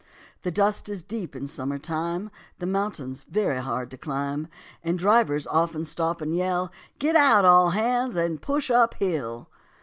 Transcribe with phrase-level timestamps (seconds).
[0.41, 4.47] The dust is deep in summer time, The mountains very hard to climb,
[4.83, 9.47] And drivers often stop and yell, "Get out, all hands, and push up hill."